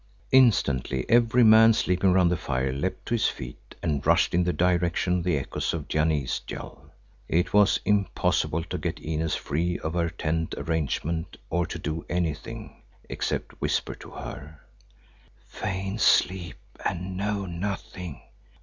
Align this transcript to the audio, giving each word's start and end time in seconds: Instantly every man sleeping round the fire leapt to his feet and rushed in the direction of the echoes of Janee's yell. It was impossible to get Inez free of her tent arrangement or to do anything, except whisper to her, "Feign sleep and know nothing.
Instantly 0.31 1.07
every 1.07 1.43
man 1.43 1.73
sleeping 1.75 2.11
round 2.11 2.31
the 2.31 2.35
fire 2.35 2.73
leapt 2.73 3.05
to 3.05 3.13
his 3.13 3.27
feet 3.27 3.75
and 3.83 4.03
rushed 4.03 4.33
in 4.33 4.43
the 4.45 4.51
direction 4.51 5.19
of 5.19 5.23
the 5.23 5.37
echoes 5.37 5.75
of 5.75 5.87
Janee's 5.87 6.41
yell. 6.47 6.85
It 7.29 7.53
was 7.53 7.79
impossible 7.85 8.63
to 8.63 8.79
get 8.79 8.97
Inez 8.99 9.35
free 9.35 9.77
of 9.77 9.93
her 9.93 10.09
tent 10.09 10.55
arrangement 10.57 11.37
or 11.51 11.67
to 11.67 11.77
do 11.77 12.03
anything, 12.09 12.81
except 13.09 13.61
whisper 13.61 13.93
to 13.93 14.09
her, 14.09 14.61
"Feign 15.45 15.99
sleep 15.99 16.57
and 16.83 17.15
know 17.15 17.45
nothing. 17.45 18.21